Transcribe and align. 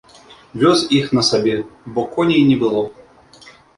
Вёз 0.61 0.79
іх 0.99 1.11
на 1.17 1.23
сабе, 1.29 1.53
бо 1.97 2.07
коней 2.17 2.41
не 2.49 2.57
было. 2.65 2.81